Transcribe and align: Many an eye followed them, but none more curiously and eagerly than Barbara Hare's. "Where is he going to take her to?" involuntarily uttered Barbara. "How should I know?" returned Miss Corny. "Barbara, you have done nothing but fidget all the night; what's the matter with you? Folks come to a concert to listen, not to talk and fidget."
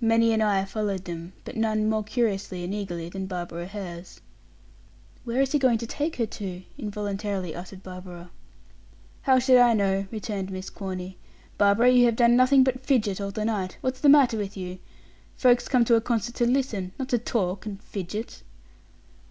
Many 0.00 0.32
an 0.32 0.40
eye 0.40 0.64
followed 0.64 1.04
them, 1.04 1.34
but 1.44 1.54
none 1.54 1.86
more 1.86 2.02
curiously 2.02 2.64
and 2.64 2.72
eagerly 2.74 3.10
than 3.10 3.26
Barbara 3.26 3.66
Hare's. 3.66 4.22
"Where 5.24 5.42
is 5.42 5.52
he 5.52 5.58
going 5.58 5.76
to 5.76 5.86
take 5.86 6.16
her 6.16 6.24
to?" 6.24 6.62
involuntarily 6.78 7.54
uttered 7.54 7.82
Barbara. 7.82 8.30
"How 9.20 9.38
should 9.38 9.58
I 9.58 9.74
know?" 9.74 10.06
returned 10.10 10.50
Miss 10.50 10.70
Corny. 10.70 11.18
"Barbara, 11.58 11.90
you 11.90 12.06
have 12.06 12.16
done 12.16 12.36
nothing 12.36 12.64
but 12.64 12.86
fidget 12.86 13.20
all 13.20 13.32
the 13.32 13.44
night; 13.44 13.76
what's 13.82 14.00
the 14.00 14.08
matter 14.08 14.38
with 14.38 14.56
you? 14.56 14.78
Folks 15.34 15.68
come 15.68 15.84
to 15.84 15.94
a 15.96 16.00
concert 16.00 16.36
to 16.36 16.46
listen, 16.46 16.92
not 16.98 17.10
to 17.10 17.18
talk 17.18 17.66
and 17.66 17.82
fidget." 17.82 18.42